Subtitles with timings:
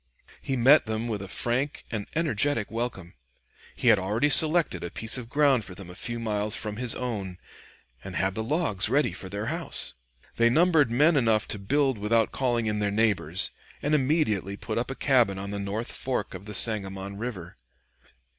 [0.41, 3.13] He met them with a frank and energetic welcome.
[3.75, 6.95] He had already selected a piece of ground for them a few miles from his
[6.95, 7.37] own,
[8.03, 9.93] and had the logs ready for their house.
[10.37, 14.89] They numbered men enough to build without calling in their neighbors, and immediately put up
[14.89, 17.57] a cabin on the north fork of the Sangamon River.